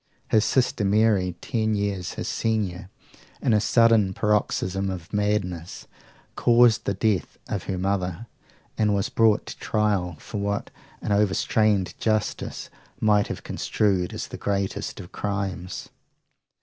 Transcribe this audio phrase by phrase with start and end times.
[0.29, 2.89] His sister Mary, ten years his senior,
[3.39, 5.85] in a sudden paroxysm of madness,
[6.35, 8.25] caused the death of her mother,
[8.79, 14.37] and was brought to trial for what an overstrained justice might have construed as the
[14.37, 15.89] greatest of crimes.